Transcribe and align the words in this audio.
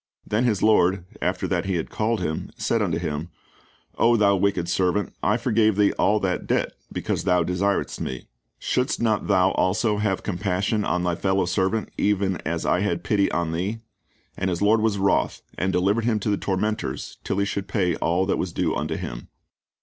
Then 0.25 0.45
his 0.45 0.63
lord, 0.63 1.05
after 1.21 1.47
that 1.47 1.65
he 1.65 1.75
had 1.75 1.91
called 1.91 2.21
him, 2.21 2.49
said 2.57 2.81
unto 2.81 2.97
him, 2.97 3.29
O 3.99 4.17
thou 4.17 4.35
wicked 4.35 4.67
servant, 4.67 5.13
I 5.21 5.37
forgave 5.37 5.75
thee 5.75 5.91
all 5.91 6.19
that 6.21 6.47
debt, 6.47 6.73
because 6.91 7.23
thou 7.23 7.43
desiredst 7.43 7.99
me: 8.01 8.25
shouldst 8.57 8.99
not 8.99 9.27
thou 9.27 9.51
also 9.51 9.97
have 9.97 10.17
had 10.17 10.23
compassion 10.25 10.83
on 10.83 11.03
thy 11.03 11.13
fellow 11.13 11.45
servant, 11.45 11.89
even 11.99 12.37
as 12.37 12.65
I 12.65 12.79
had 12.79 13.03
pity 13.03 13.29
on 13.29 13.51
thee? 13.51 13.77
And 14.35 14.49
his 14.49 14.63
lord 14.63 14.81
was 14.81 14.97
wroth, 14.97 15.43
and 15.55 15.71
delivered 15.71 16.05
him 16.05 16.19
to 16.21 16.31
the 16.31 16.35
tormentors, 16.37 17.17
till 17.23 17.37
he 17.37 17.45
should 17.45 17.67
pay 17.67 17.93
all 17.97 18.25
that 18.25 18.39
was 18.39 18.51
due 18.51 18.75
unto 18.75 18.95
him." 18.95 19.27